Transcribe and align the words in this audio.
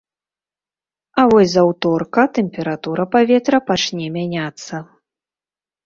А 1.23 1.25
вось 1.33 1.51
з 1.51 1.57
аўторка 1.65 2.21
тэмпература 2.39 3.03
паветра 3.15 3.57
пачне 3.71 4.05
мяняцца. 4.21 4.75